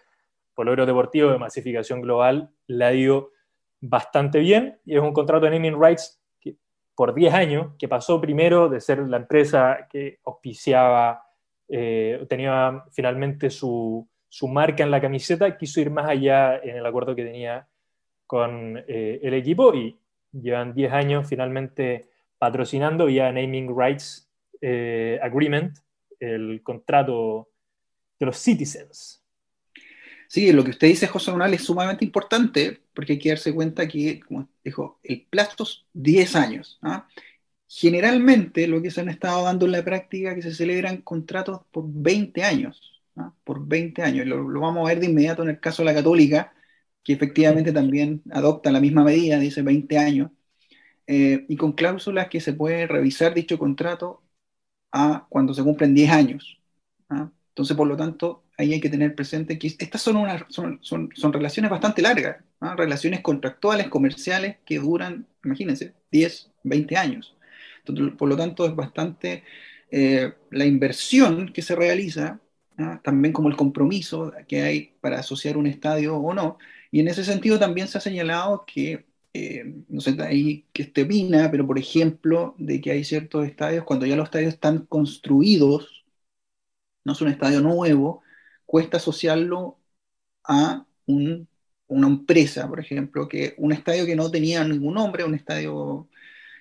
[0.53, 3.31] por logro deportivo de masificación global la dio
[3.79, 6.21] bastante bien, y es un contrato de naming rights
[6.93, 11.23] por 10 años, que pasó primero de ser la empresa que auspiciaba,
[11.69, 16.85] eh, tenía finalmente su, su, marca en la camiseta, quiso ir más allá en el
[16.85, 17.65] acuerdo que tenía
[18.25, 19.97] con eh, el equipo y
[20.31, 24.29] llevan 10 años finalmente patrocinando vía Naming Rights
[24.61, 25.77] eh, Agreement
[26.19, 27.49] el contrato
[28.19, 29.23] de los Citizens.
[30.27, 33.87] Sí, lo que usted dice, José Manuel, es sumamente importante porque hay que darse cuenta
[33.87, 36.79] que, como dijo, el plazo es 10 años.
[36.81, 37.07] ¿ah?
[37.67, 41.61] Generalmente lo que se han estado dando en la práctica es que se celebran contratos
[41.71, 43.33] por 20 años, ¿ah?
[43.45, 44.25] por 20 años.
[44.27, 46.53] Lo, vamos a ver de inmediato en el caso de la católica,
[47.07, 50.29] que efectivamente también adopta la misma medida, dice 20 años,
[51.07, 54.21] eh, y con cláusulas que se puede revisar dicho contrato
[54.91, 56.59] a cuando se cumplen 10 años.
[57.07, 57.31] ¿ah?
[57.47, 60.81] Entonces, por lo tanto, ahí hay que tener presente que estas son, son,
[61.13, 62.75] son, relaciones bastante largas, ¿ah?
[62.75, 67.37] relaciones contractuales, comerciales, que duran, imagínense, 10, 20 años.
[67.85, 69.45] Entonces, por lo tanto, es bastante
[69.91, 72.41] eh, la inversión que se realiza,
[72.77, 72.99] ¿ah?
[73.01, 76.57] también como el compromiso que hay para asociar un estadio o no.
[76.91, 81.03] Y en ese sentido también se ha señalado que, eh, no sé ahí que esté
[81.03, 86.05] opina, pero por ejemplo, de que hay ciertos estadios, cuando ya los estadios están construidos,
[87.03, 88.21] no es un estadio nuevo,
[88.65, 89.79] cuesta asociarlo
[90.45, 90.85] a
[91.87, 96.09] una empresa, por ejemplo, que un estadio que no tenía ningún nombre, un estadio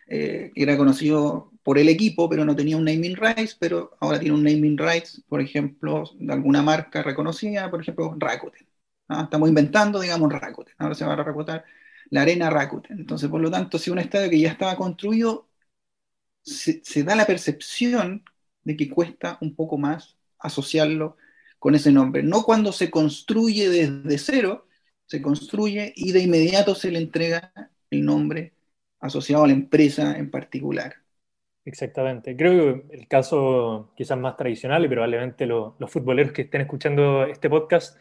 [0.09, 4.37] eh, era conocido por el equipo, pero no tenía un naming rights, pero ahora tiene
[4.37, 8.67] un naming rights, por ejemplo, de alguna marca reconocida, por ejemplo, Rakuten.
[9.09, 10.75] Estamos inventando, digamos, Rakuten.
[10.79, 11.63] Ahora se va a Rakuten,
[12.11, 12.99] la arena Rakuten.
[12.99, 15.49] Entonces, por lo tanto, si un estadio que ya estaba construido,
[16.43, 18.25] se, se da la percepción
[18.65, 21.17] de que cuesta un poco más asociarlo
[21.59, 22.23] con ese nombre.
[22.23, 24.67] No cuando se construye desde cero,
[25.07, 27.53] se construye y de inmediato se le entrega
[27.91, 28.55] el nombre
[29.01, 30.95] asociado a la empresa en particular.
[31.65, 32.37] Exactamente.
[32.37, 37.51] Creo que el caso quizás más tradicional y probablemente los futboleros que estén escuchando este
[37.51, 37.99] podcast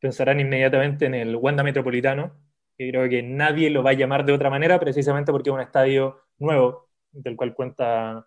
[0.00, 2.32] pensarán inmediatamente en el Wanda Metropolitano,
[2.76, 5.60] que creo que nadie lo va a llamar de otra manera precisamente porque es un
[5.60, 8.26] estadio nuevo del cual cuenta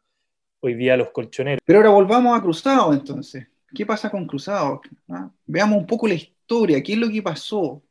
[0.60, 1.62] hoy día los colchoneros.
[1.66, 3.48] Pero ahora volvamos a Cruzado entonces.
[3.74, 4.82] ¿Qué pasa con Cruzado?
[5.10, 5.32] ¿Ah?
[5.46, 7.82] Veamos un poco la historia, ¿qué es lo que pasó?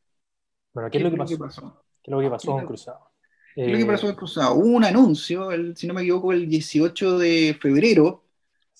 [0.73, 1.83] Bueno, ¿qué, es, lo que pasó?
[2.01, 3.11] ¿Qué es lo que pasó con Cruzado?
[3.55, 4.55] ¿Qué es lo que pasó con Cruzado?
[4.55, 8.23] Hubo un anuncio, el, si no me equivoco, el 18 de febrero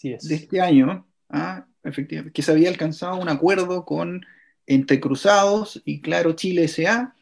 [0.04, 1.66] de este año, ¿ah?
[1.84, 4.24] efectivamente, que se había alcanzado un acuerdo con
[4.74, 7.16] entre Cruzados y Claro Chile S.A.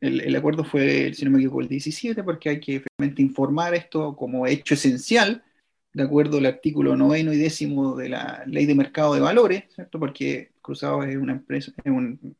[0.00, 3.74] El, el, acuerdo fue, si no me equivoco, el 17, porque hay que efectivamente informar
[3.74, 5.42] esto como hecho esencial
[5.92, 9.98] de acuerdo al artículo noveno y décimo de la Ley de Mercado de Valores, ¿cierto?
[9.98, 12.36] Porque Cruzado es una empresa, es un,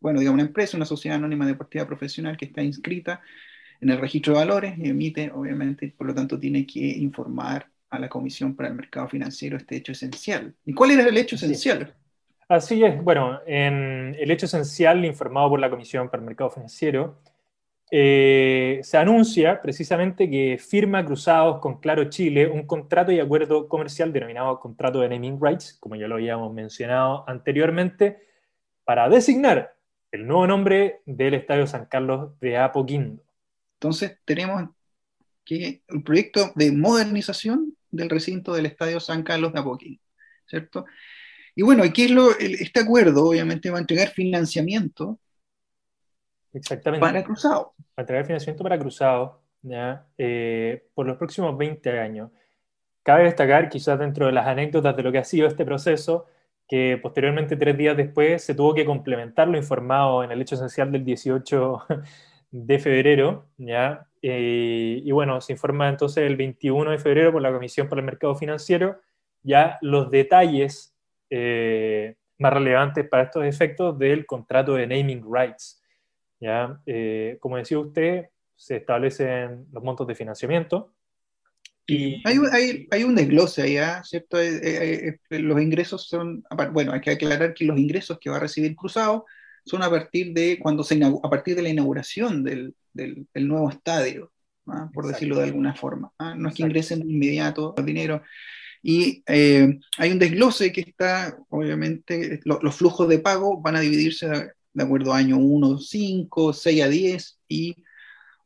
[0.00, 3.20] bueno, digamos una empresa, una sociedad anónima deportiva profesional que está inscrita
[3.80, 7.98] en el registro de valores y emite, obviamente, por lo tanto, tiene que informar a
[7.98, 10.54] la Comisión para el Mercado Financiero este hecho esencial.
[10.64, 11.94] ¿Y cuál era el hecho esencial?
[12.50, 17.22] Así es, bueno, en el hecho esencial informado por la Comisión para el Mercado Financiero
[17.92, 24.12] eh, se anuncia precisamente que firma Cruzados con Claro Chile un contrato y acuerdo comercial
[24.12, 28.26] denominado contrato de naming rights, como ya lo habíamos mencionado anteriormente,
[28.82, 29.76] para designar
[30.10, 33.22] el nuevo nombre del Estadio San Carlos de Apoquindo.
[33.74, 34.70] Entonces tenemos
[35.44, 40.02] que el proyecto de modernización del recinto del Estadio San Carlos de Apoquindo,
[40.46, 40.84] ¿cierto?
[41.54, 45.18] Y bueno, aquí es lo, este acuerdo obviamente va a entregar financiamiento
[46.52, 47.06] Exactamente.
[47.06, 47.74] Para Cruzado.
[47.94, 50.06] Para entregar financiamiento para Cruzado ¿ya?
[50.18, 52.30] Eh, por los próximos 20 años.
[53.02, 56.26] Cabe destacar, quizás dentro de las anécdotas de lo que ha sido este proceso,
[56.68, 60.92] que posteriormente, tres días después, se tuvo que complementar lo informado en el hecho esencial
[60.92, 61.82] del 18
[62.50, 64.06] de febrero, ¿ya?
[64.22, 68.06] Eh, y bueno, se informa entonces el 21 de febrero por la Comisión para el
[68.06, 69.00] Mercado Financiero,
[69.42, 70.89] ya los detalles
[71.30, 75.82] eh, más relevantes para estos efectos del contrato de naming rights.
[76.40, 76.80] ¿ya?
[76.86, 80.92] Eh, como decía usted, se establecen los montos de financiamiento
[81.86, 82.22] Y...
[82.26, 84.38] Hay, un desglose allá, ¿cierto?
[85.30, 89.24] los ingresos son, bueno, hay que aclarar que los ingresos que va a recibir Cruzado
[89.64, 94.32] son a partir de cuando se a partir de la inauguración del, del, nuevo estadio,
[94.66, 94.90] ¿ah?
[94.92, 96.12] por decirlo de alguna forma.
[96.18, 96.34] ¿ah?
[96.34, 98.22] No es que ingresen de inmediato el dinero.
[98.82, 104.28] Y eh, hay un desglose que está, obviamente, los flujos de pago van a dividirse
[104.72, 107.76] de, acuerdo a año 1, 5, 6 a 10 y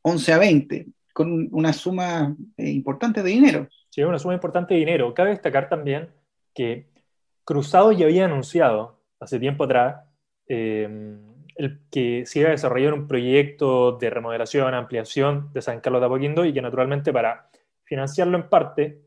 [0.03, 3.69] 11 a 20, con una suma eh, importante de dinero.
[3.91, 5.15] Sí, una suma importante de dinero.
[5.15, 6.11] Cabe destacar también
[6.53, 6.89] que
[7.45, 10.03] Cruzado ya había anunciado hace tiempo atrás
[10.49, 10.89] eh,
[11.57, 16.07] el que se iba a desarrollar un proyecto de remodelación, ampliación de San Carlos de
[16.07, 17.49] Apoquindo y que naturalmente para
[17.85, 19.04] financiarlo en parte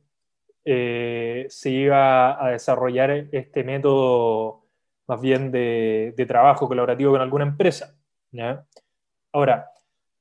[0.70, 4.66] eh, se iba a desarrollar este método
[5.08, 7.96] más bien de, trabajo colaborativo con alguna empresa.
[9.32, 9.72] Ahora,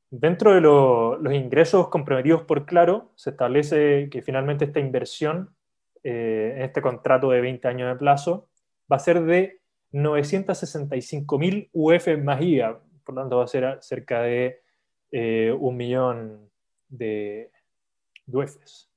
[0.09, 5.53] dentro de los ingresos comprometidos por Claro, se establece que finalmente esta inversión
[6.05, 8.49] eh, en este contrato de 20 años de plazo
[8.91, 9.59] va a ser de
[9.93, 14.61] 965.000 UF más IVA, por lo tanto va a ser cerca de
[15.11, 16.49] eh, un millón
[16.89, 17.51] de,
[18.29, 18.89] UFs.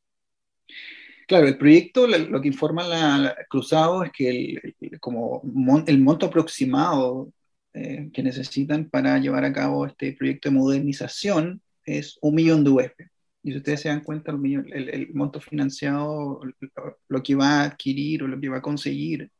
[1.30, 5.44] Claro, el proyecto lo que informa la, Cruzado es que el, como
[5.86, 7.32] el monto aproximado
[7.72, 12.72] eh, que necesitan para llevar a cabo este proyecto de modernización es un millón de
[12.72, 12.94] UF.
[13.44, 16.42] Y si ustedes se dan cuenta, el, el, monto financiado,
[17.08, 19.32] lo que va a adquirir o lo que va a conseguir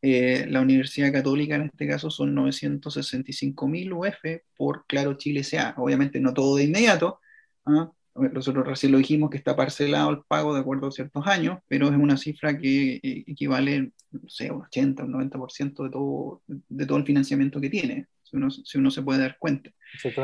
[0.00, 4.24] eh, la Universidad Católica en este caso son 965 mil UF
[4.56, 5.74] por Claro Chile SA.
[5.76, 7.20] Obviamente no todo de inmediato.
[7.66, 7.90] ¿ah?
[8.32, 11.88] Nosotros recién lo dijimos que está parcelado el pago de acuerdo a ciertos años, pero
[11.88, 16.86] es una cifra que eh, equivale, no sé, un 80, un 90% de todo, de
[16.86, 19.70] todo el financiamiento que tiene, si uno, si uno se puede dar cuenta.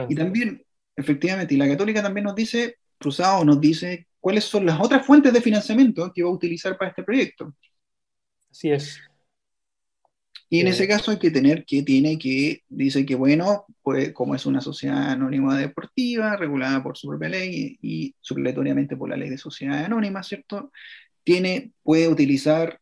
[0.08, 0.64] Y también,
[0.96, 5.32] efectivamente, y la Católica también nos dice, Cruzado nos dice cuáles son las otras fuentes
[5.32, 7.54] de financiamiento que va a utilizar para este proyecto.
[8.50, 9.00] Así es.
[10.52, 14.34] Y en ese caso hay que tener que tiene que, dice que bueno, pues como
[14.34, 19.30] es una sociedad anónima deportiva, regulada por su propia ley y, supletoriamente por la ley
[19.30, 20.70] de sociedad anónima, ¿cierto?
[21.24, 22.78] Tiene, puede utilizar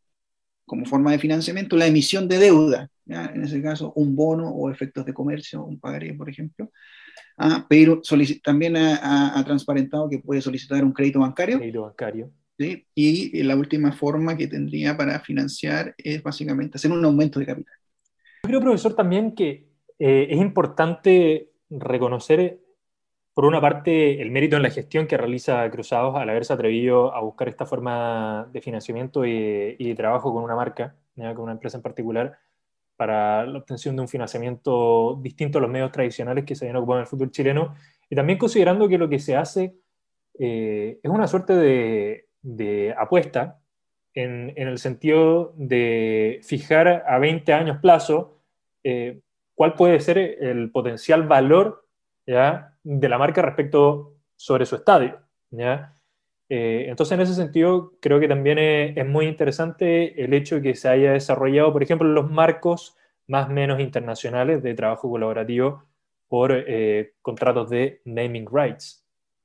[0.66, 5.06] como forma de financiamiento la emisión de deuda, en ese caso un bono o efectos
[5.06, 6.72] de comercio, un pagaré, por ejemplo,
[7.36, 8.02] ah, pero
[8.42, 11.58] también ha, transparentado que puede solicitar un crédito bancario.
[11.58, 12.32] Crédito bancario.
[12.94, 17.74] Y la última forma que tendría para financiar es básicamente hacer un aumento de capital.
[18.42, 19.66] Yo creo, profesor, también que
[19.98, 22.60] eh, es importante reconocer,
[23.32, 27.20] por una parte, el mérito en la gestión que realiza Cruzados al haberse atrevido a
[27.20, 31.82] buscar esta forma de financiamiento y, de trabajo con una marca, con una empresa en
[31.82, 32.38] particular,
[32.96, 36.98] para la obtención de un financiamiento distinto a los medios tradicionales que se habían ocupado
[36.98, 37.74] en el fútbol chileno,
[38.10, 39.74] y también considerando que lo que se hace
[40.38, 43.60] eh, es una suerte de, de apuesta
[44.14, 48.38] en, el sentido de fijar a 20 años plazo
[48.82, 49.20] eh,
[49.54, 51.86] cuál puede ser el potencial valor
[52.26, 52.76] ¿ya?
[52.82, 55.20] de la marca respecto sobre su estadio.
[55.50, 55.94] ¿ya?
[56.48, 60.74] Eh, entonces, en ese sentido, creo que también es, muy interesante el hecho de que
[60.74, 62.96] se haya desarrollado, por ejemplo, los marcos
[63.28, 65.84] más o menos internacionales de trabajo colaborativo
[66.26, 68.99] por eh, contratos de naming rights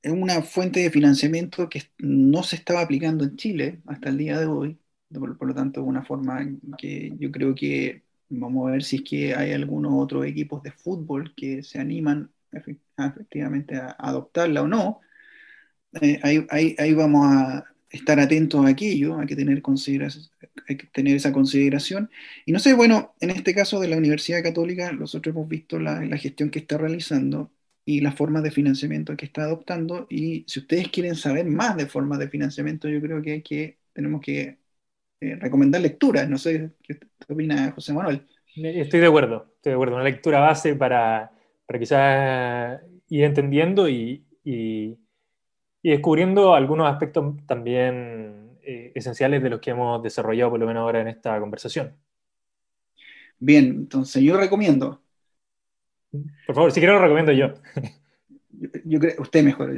[0.05, 4.39] es una fuente de financiamiento que no se estaba aplicando en Chile hasta el día
[4.39, 4.77] de hoy.
[5.11, 9.01] Por, lo tanto, es una forma que yo creo que vamos a ver si es
[9.01, 15.01] que hay algunos otros equipos de fútbol que se animan efectivamente a, adoptarla o no.
[16.01, 19.63] Eh, ahí, vamos a estar atentos a aquello, hay que, tener
[20.67, 22.11] hay que tener esa consideración.
[22.45, 26.05] Y no sé, bueno, en este caso de la Universidad Católica, nosotros hemos visto la,
[26.05, 27.51] la gestión que está realizando
[27.85, 30.07] y las formas de financiamiento que está adoptando.
[30.09, 33.77] Y si ustedes quieren saber más de formas de financiamiento, yo creo que, hay que
[33.93, 34.57] tenemos que
[35.21, 36.27] eh, recomendar lecturas.
[36.27, 38.25] No sé qué opina José Manuel.
[38.55, 39.95] Estoy de acuerdo, estoy de acuerdo.
[39.95, 41.31] Una lectura base para,
[41.65, 44.97] para quizás ir entendiendo y, y,
[45.83, 51.01] descubriendo algunos aspectos también eh, esenciales de los que hemos desarrollado, por lo menos ahora
[51.01, 51.95] en esta conversación.
[53.37, 55.04] Bien, entonces yo recomiendo
[56.45, 57.53] por favor, si quiero lo recomiendo yo.
[58.85, 58.99] yo.
[58.99, 59.73] creo, usted mejor.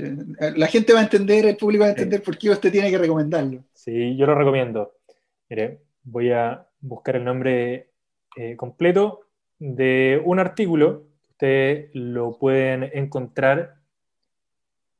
[0.55, 2.97] La gente va a entender, el público va a entender por qué usted tiene que
[2.97, 3.63] recomendarlo.
[3.73, 4.93] Sí, yo lo recomiendo.
[5.49, 7.91] Mire, voy a buscar el nombre
[8.35, 9.21] eh, completo
[9.59, 11.07] de un artículo.
[11.29, 13.77] Ustedes lo pueden encontrar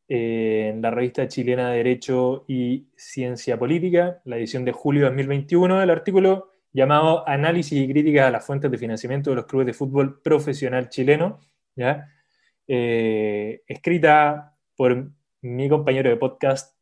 [0.08, 5.82] en la revista chilena de Derecho y Ciencia Política, la edición de julio de 2021.
[5.82, 9.74] El artículo llamado Análisis y Críticas a las Fuentes de Financiamiento de los Clubes de
[9.74, 11.40] Fútbol Profesional Chileno,
[12.68, 15.10] eh, escrita por
[15.42, 16.78] mi compañero de podcast,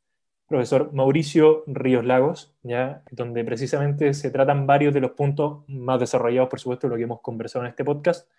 [0.48, 3.04] profesor Mauricio Ríos Lagos, ¿ya?
[3.10, 7.04] donde precisamente se tratan varios de los puntos más desarrollados, por supuesto, de lo que
[7.04, 8.30] hemos conversado en este podcast,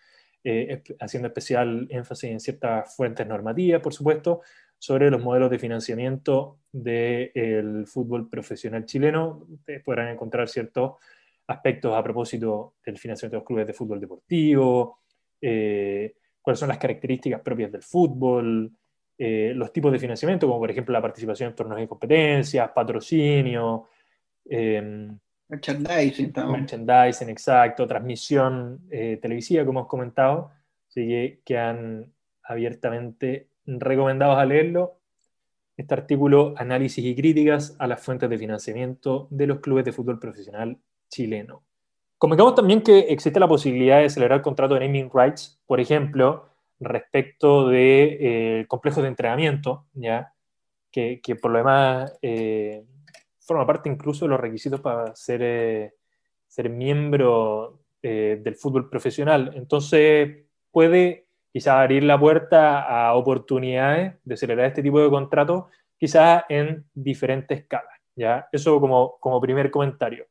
[0.44, 4.42] eh, haciendo especial énfasis en ciertas fuentes normativas, por supuesto,
[4.78, 9.46] sobre los modelos de financiamiento del fútbol profesional chileno.
[9.48, 10.96] Ustedes podrán encontrar ciertos
[11.46, 15.00] aspectos a propósito del financiamiento de los clubes de fútbol deportivo,
[15.40, 18.72] eh, cuáles son las características propias del fútbol,
[19.18, 23.88] eh, los tipos de financiamiento, como por ejemplo la participación en torneos de competencias, patrocinio,
[24.44, 30.50] em, merchandising, merchandising, exacto, transmisión eh, televisiva, como hemos comentado,
[30.88, 35.00] así que quedan abiertamente recomendados a leerlo.
[35.76, 40.18] Este artículo, análisis y críticas a las fuentes de financiamiento de los clubes de fútbol
[40.18, 40.78] profesional
[41.08, 41.62] chileno.
[42.18, 46.48] Comentamos también que existe la posibilidad de celebrar contrato de naming rights, por ejemplo,
[46.80, 50.32] respecto del de, eh, complejo de entrenamiento, ¿ya?
[50.90, 52.84] Que, que por lo demás eh,
[53.40, 55.94] forma parte incluso de los requisitos para ser, eh,
[56.46, 59.50] ser miembro del fútbol profesional.
[59.56, 65.64] Entonces puede quizás abrir la puerta a oportunidades de celebrar este tipo de contratos,
[65.98, 67.98] quizás en diferentes escalas.
[68.14, 68.48] ¿ya?
[68.52, 70.26] Eso como, como primer comentario.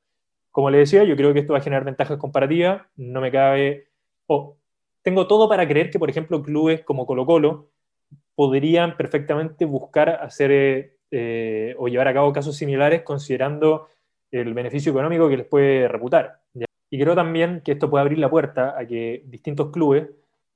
[0.56, 3.90] Como le decía, yo creo que esto va a generar ventajas comparativas, no me cabe...
[5.02, 7.72] Tengo todo para creer que, por ejemplo, clubes como Colo Colo
[8.36, 13.90] podrían perfectamente buscar hacer eh, o llevar a cabo casos similares considerando
[14.32, 16.40] el beneficio económico que les puede reputar.
[16.90, 20.08] Y creo también que esto puede abrir la puerta a que distintos clubes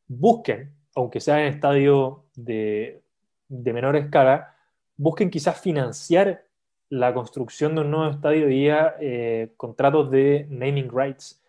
[0.07, 3.01] busquen, aunque sea en estadio de,
[3.49, 4.55] de menor escala,
[4.95, 6.45] busquen quizás financiar
[6.89, 11.43] la construcción de un nuevo estadio vía eh, contratos de naming rights.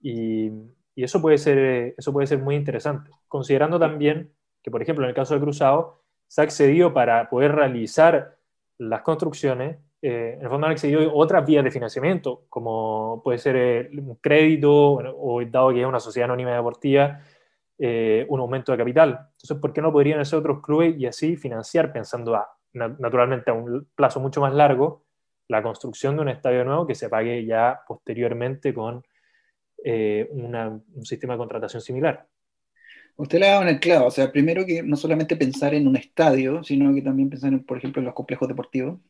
[0.00, 0.50] Y,
[0.94, 5.10] y eso puede ser, eso puede ser muy interesante, considerando también que, por ejemplo, en
[5.10, 8.36] el caso de Cruzado, se ha accedido para poder realizar
[8.78, 13.56] las construcciones, eh, en el fondo han accedido otras vías de financiamiento, como puede ser
[13.56, 17.20] eh, un crédito, o dado que es una sociedad anónima deportiva,
[17.78, 19.10] eh, un aumento de capital.
[19.32, 23.54] Entonces, ¿por qué no podrían hacer otros clubes y así financiar, pensando a, naturalmente a
[23.54, 25.04] un plazo mucho más largo,
[25.48, 29.02] la construcción de un estadio nuevo que se pague ya posteriormente con
[29.84, 32.28] eh, un sistema de contratación similar.
[33.16, 35.88] Usted le ha dado en el clavo, o sea, primero que no solamente pensar en
[35.88, 39.00] un estadio, sino que también pensar, en, por ejemplo, en los complejos deportivos.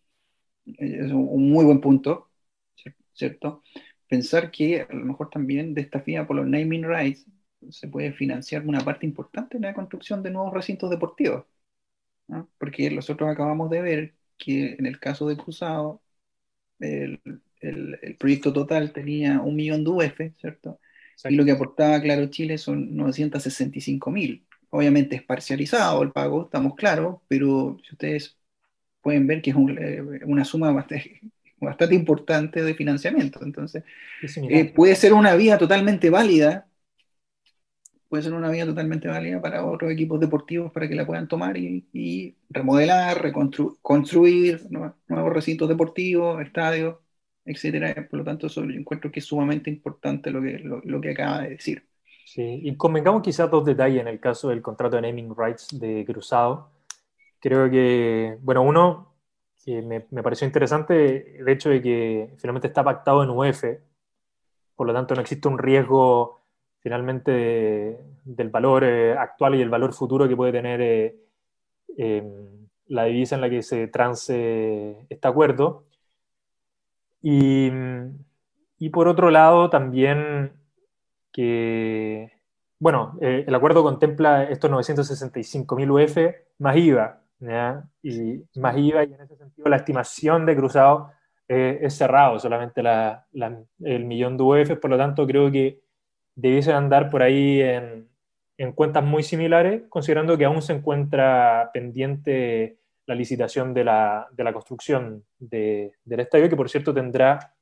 [0.66, 2.30] Eh, es un muy buen punto,
[3.12, 3.62] ¿cierto?
[4.08, 7.26] Pensar que a lo mejor también de esta por los naming rights
[7.70, 11.44] se puede financiar una parte importante en la construcción de nuevos recintos deportivos.
[12.58, 16.02] Porque nosotros acabamos de ver que en el caso de Cruzado,
[16.78, 17.20] el,
[17.60, 20.80] el, proyecto total tenía un millón de UF, ¿cierto?
[21.24, 24.46] Y lo que aportaba Claro Chile son 965 mil.
[24.70, 28.38] Obviamente es parcializado el pago, estamos claros, pero si ustedes
[29.00, 31.20] pueden ver que es eh, una suma bastante,
[31.58, 33.40] bastante, importante de financiamiento.
[33.42, 33.82] Entonces,
[34.48, 36.67] eh, puede ser una vía totalmente válida
[38.08, 41.56] puede ser una vía totalmente válida para otros equipos deportivos para que la puedan tomar
[41.56, 46.96] y, remodelar, reconstruir nuevos recintos deportivos, estadios,
[47.44, 48.08] etcétera.
[48.08, 51.42] Por lo tanto, eso yo encuentro que es sumamente importante lo que, lo, que acaba
[51.42, 51.86] de decir.
[52.24, 56.04] Sí, y convengamos quizás dos detalles en el caso del contrato de naming rights de
[56.06, 56.70] Cruzado.
[57.40, 59.14] Creo que, bueno, uno,
[59.64, 63.64] que me, pareció interesante el hecho de que finalmente está pactado en UF,
[64.74, 66.40] por lo tanto no existe un riesgo
[66.80, 71.16] finalmente del valor eh, actual y el valor futuro que puede tener eh,
[71.96, 75.84] em, la divisa en la que se trance este acuerdo.
[77.20, 77.70] Y,
[78.78, 80.52] y por otro lado, también
[81.32, 82.32] que,
[82.78, 86.16] bueno, eh, el acuerdo contempla estos 965.000 UF
[86.58, 87.20] más IVA,
[88.02, 91.10] y más IVA, y en ese sentido la estimación de cruzado
[91.46, 93.26] eh, es cerrado, solamente la,
[93.80, 95.80] el millón de UF, por lo tanto creo que
[96.38, 98.08] debiese andar por ahí en,
[98.56, 104.44] en cuentas muy similares, considerando que aún se encuentra pendiente la licitación de la, de
[104.44, 107.54] la construcción de, del estadio, que por cierto tendrá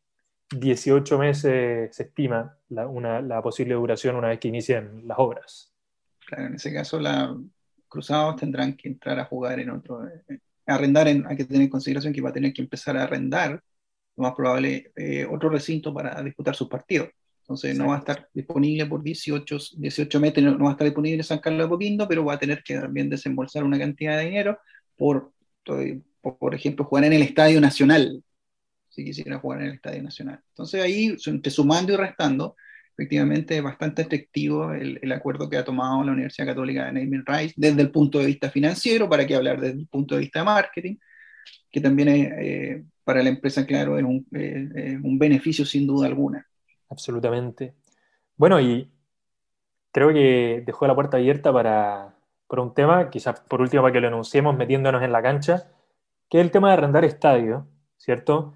[0.51, 5.73] 18 meses, se estima, la, una, la posible duración una vez que inicien las obras.
[6.27, 7.35] Claro, en ese caso, la,
[7.88, 11.71] Cruzados tendrán que entrar a jugar en otro, eh, arrendar, en, hay que tener en
[11.71, 13.63] consideración que va a tener que empezar a arrendar,
[14.17, 17.09] lo más probable, eh, otro recinto para disputar sus partidos.
[17.47, 21.19] Entonces no va a estar disponible por 18, 18 meses, no, va a estar disponible
[21.19, 24.25] en San Carlos de Poquindo, pero va a tener que también desembolsar una cantidad de
[24.25, 24.59] dinero
[24.97, 25.33] por
[26.38, 28.23] por ejemplo, jugar en el Estadio Nacional,
[28.88, 30.40] si quisiera jugar en el Estadio Nacional.
[30.49, 32.57] Entonces ahí, entre sumando y restando,
[32.92, 37.25] efectivamente es bastante efectivo el, el, acuerdo que ha tomado la Universidad Católica de Naming
[37.27, 40.40] Rights desde el punto de vista financiero, para que hablar desde el punto de vista
[40.40, 40.97] de marketing,
[41.71, 44.27] que también es, para la empresa, claro, es un,
[45.03, 46.47] un beneficio sin duda alguna.
[46.89, 47.75] Absolutamente.
[48.37, 48.91] Bueno, y
[49.93, 52.15] creo que dejó la puerta abierta para,
[52.47, 55.71] por un tema, quizás por último para que lo anunciemos metiéndonos en la cancha,
[56.29, 57.67] que es el tema de arrendar estadio,
[57.99, 58.55] ¿cierto?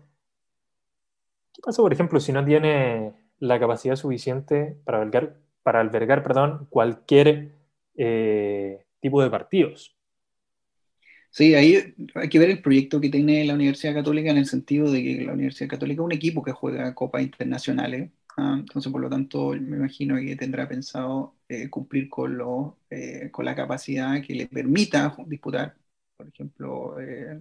[1.52, 6.66] ¿Qué pasa, por ejemplo, si no tiene la capacidad suficiente para albergar, para albergar perdón,
[6.70, 7.52] cualquier
[7.96, 9.96] eh, tipo de partidos?
[11.30, 14.90] Sí, ahí hay que ver el proyecto que tiene la Universidad Católica en el sentido
[14.90, 19.00] de que la Universidad Católica es un equipo que juega copas internacionales Ah, entonces, por
[19.00, 24.22] lo tanto, me imagino que tendrá pensado eh, cumplir con, lo, eh, con la capacidad
[24.22, 25.74] que le permita disputar,
[26.16, 27.40] por ejemplo, eh,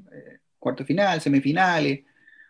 [0.58, 2.04] cuarto final, semifinales,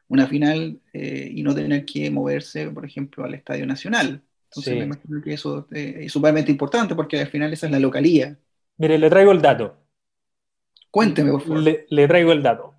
[0.07, 4.23] una final y no tener que moverse, por ejemplo, al Estadio Nacional.
[4.45, 8.35] Entonces, me imagino que eso es sumamente importante porque al final esa es la localía.
[8.77, 9.77] Mire, le traigo el dato.
[10.89, 11.63] Cuénteme, por favor.
[11.87, 12.78] le traigo el dato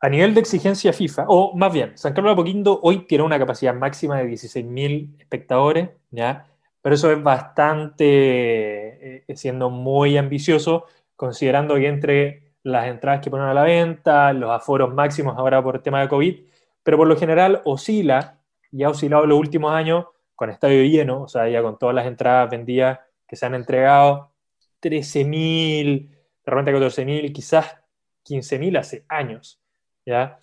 [0.00, 3.38] a nivel de exigencia FIFA, o más bien, San Carlos de Apoquindo hoy tiene una
[3.38, 6.46] capacidad máxima de 16.000 espectadores, ¿ya?
[6.80, 10.84] pero eso es bastante, eh, siendo muy ambicioso,
[11.16, 15.76] considerando que entre las entradas que ponen a la venta, los aforos máximos ahora por
[15.76, 16.40] el tema de COVID,
[16.82, 18.38] pero por lo general oscila,
[18.70, 22.06] y ha oscilado los últimos años con estadio lleno, o sea, ya con todas las
[22.06, 24.32] entradas vendidas que se han entregado,
[24.80, 27.76] 13.000, de repente 14.000, quizás
[28.24, 29.60] 15.000 hace años.
[30.08, 30.38] ¿Ya?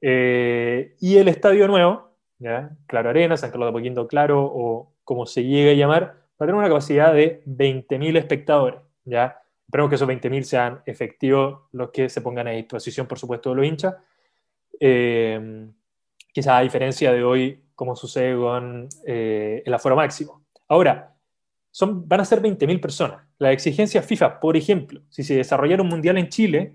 [0.00, 2.76] Eh, y el estadio nuevo, ¿ya?
[2.86, 6.46] Claro Arena, San Carlos de Apoquindo Claro, o como se llegue a llamar, va a
[6.46, 9.40] tener una capacidad de 20.000 espectadores, ¿ya?
[9.66, 13.56] Esperemos que esos 20.000 sean efectivos los que se pongan a disposición, por supuesto, de
[13.56, 13.94] los hinchas.
[14.78, 15.66] Eh,
[16.32, 20.44] quizás a diferencia de hoy, como sucede con eh, el aforo máximo.
[20.68, 21.14] Ahora,
[21.70, 23.22] son, van a ser 20.000 personas.
[23.38, 26.74] La exigencia FIFA, por ejemplo, si se desarrollara un mundial en Chile,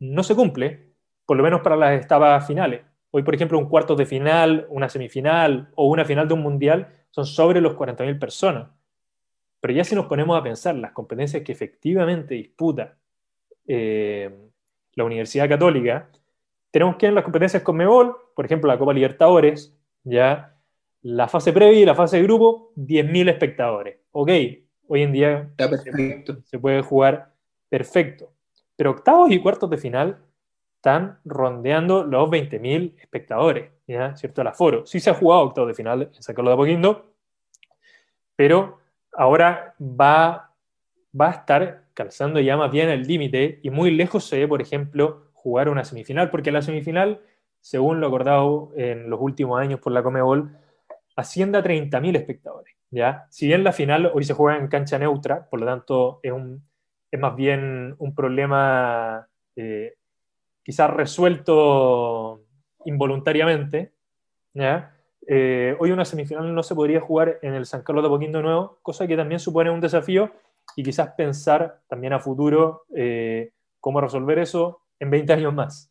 [0.00, 0.87] no se cumple
[1.28, 2.80] por lo menos para las etapas finales.
[3.10, 6.88] Hoy, por ejemplo, un cuarto de final, una semifinal o una final de un mundial
[7.10, 8.70] son sobre los 40.000 personas.
[9.60, 12.96] Pero ya si nos ponemos a pensar las competencias que efectivamente disputa
[13.66, 14.34] eh,
[14.94, 16.08] la Universidad Católica,
[16.70, 20.56] tenemos que en las competencias con Mebol, por ejemplo, la Copa Libertadores, ya
[21.02, 23.98] la fase previa y la fase de grupo, 10.000 espectadores.
[24.12, 24.30] Ok,
[24.86, 25.50] hoy en día
[26.44, 27.34] se puede jugar
[27.68, 28.32] perfecto.
[28.76, 30.24] Pero octavos y cuartos de final
[30.78, 34.16] están rondeando los 20.000 espectadores, ¿ya?
[34.16, 34.42] ¿cierto?
[34.42, 34.86] El aforo.
[34.86, 37.12] Sí se ha jugado octavo de final en San Carlos de Apoquindo,
[38.36, 38.78] pero
[39.12, 40.54] ahora va,
[41.20, 44.62] va a estar calzando ya más bien el límite y muy lejos se ve, por
[44.62, 47.22] ejemplo, jugar una semifinal, porque la semifinal,
[47.60, 50.56] según lo acordado en los últimos años por la Comebol,
[51.16, 52.76] asciende a 30.000 espectadores.
[52.90, 53.26] ¿ya?
[53.30, 56.62] Si bien la final hoy se juega en cancha neutra, por lo tanto es, un,
[57.10, 59.97] es más bien un problema eh,
[60.68, 62.44] quizás resuelto
[62.84, 63.94] involuntariamente,
[65.26, 68.78] eh, hoy una semifinal no se podría jugar en el San Carlos de Apoquindo Nuevo,
[68.82, 70.30] cosa que también supone un desafío
[70.76, 75.90] y quizás pensar también a futuro eh, cómo resolver eso en 20 años más.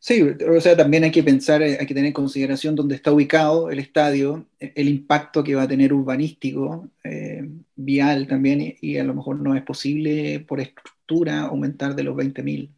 [0.00, 3.70] Sí, o sea, también hay que pensar, hay que tener en consideración dónde está ubicado
[3.70, 9.14] el estadio, el impacto que va a tener urbanístico, eh, vial también, y, a lo
[9.14, 12.68] mejor no es posible por estructura aumentar de los 20.000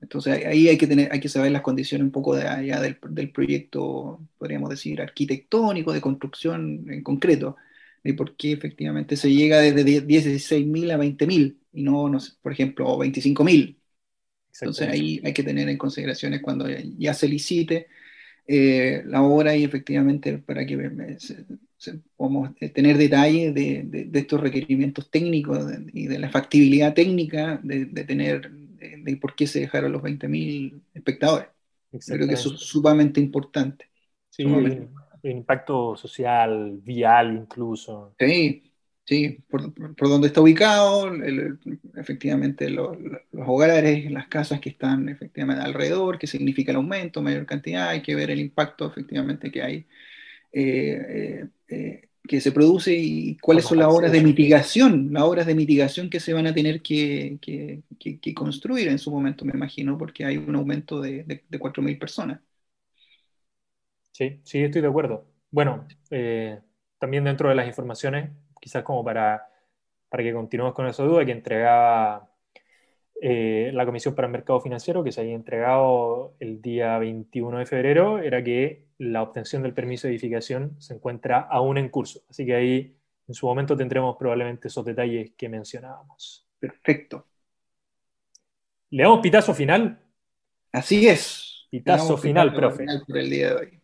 [0.00, 2.96] entonces ahí hay que, tener, hay que saber las condiciones un poco de allá del,
[3.32, 7.56] proyecto, podríamos decir, arquitectónico, de construcción en concreto,
[8.04, 12.96] de por qué efectivamente se llega desde 16.000 a 20.000 y no, no por ejemplo,
[12.98, 13.76] 25.000.
[14.60, 17.88] Entonces ahí hay que tener en consideraciones cuando ya se licite
[18.46, 21.18] eh, la obra y efectivamente para que
[22.16, 28.50] podamos tener detalles de, estos requerimientos técnicos y de la factibilidad técnica de, tener
[29.02, 31.48] de, por qué se dejaron los 20.000 espectadores.
[32.06, 33.88] Creo que eso es sumamente importante.
[34.30, 34.88] Sí, El,
[35.22, 38.14] impacto social, vial incluso.
[38.18, 38.62] Sí,
[39.04, 41.10] sí, por, por donde está ubicado,
[41.96, 42.96] efectivamente los,
[43.32, 48.14] hogares, las casas que están efectivamente alrededor, qué significa el aumento, mayor cantidad, hay que
[48.14, 49.86] ver el impacto efectivamente que hay.
[50.52, 55.46] Eh, eh, eh, que se produce y cuáles son las obras de mitigación, las obras
[55.46, 57.38] de mitigación que se van a tener que,
[58.34, 62.40] construir en su momento, me imagino, porque hay un aumento de, de, 4.000 personas.
[64.12, 65.26] Sí, sí, estoy de acuerdo.
[65.50, 66.60] Bueno, eh,
[66.98, 69.46] también dentro de las informaciones, quizás como para,
[70.08, 72.30] para que continuemos con esa duda, que entregaba
[73.20, 77.66] eh, la Comisión para el Mercado Financiero, que se había entregado el día 21 de
[77.66, 82.22] febrero, era que la obtención del permiso de edificación se encuentra aún en curso.
[82.28, 82.96] Así que ahí
[83.28, 86.46] en su momento tendremos probablemente esos detalles que mencionábamos.
[86.58, 87.26] Perfecto.
[88.90, 89.98] ¿Le damos pitazo final?
[90.72, 91.66] Así es.
[91.70, 92.78] Pitazo final, profe.
[92.78, 93.80] Final por el día de hoy.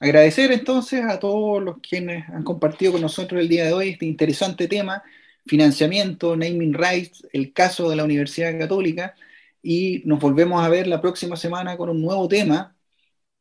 [0.00, 4.04] Agradecer entonces a todos los quienes han compartido con nosotros el día de hoy este
[4.04, 5.02] interesante tema,
[5.46, 9.14] financiamiento, naming rights, el caso de la Universidad Católica,
[9.62, 12.76] y nos volvemos a ver la próxima semana con un nuevo tema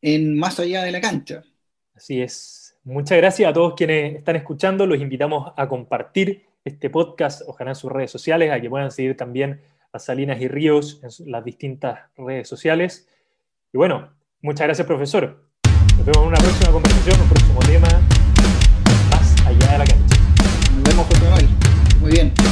[0.01, 1.43] en Más allá de la cancha.
[1.95, 2.75] Así es.
[2.83, 4.85] Muchas gracias a todos quienes están escuchando.
[4.85, 9.15] Los invitamos a compartir este podcast, ojalá en sus redes sociales, a que puedan seguir
[9.15, 13.07] también a Salinas y Ríos en las distintas redes sociales.
[13.71, 15.45] Y bueno, muchas gracias, profesor.
[15.97, 17.87] Nos vemos en una próxima conversación, un próximo tema,
[19.11, 20.02] más allá de la cancha.
[22.13, 22.42] Bien.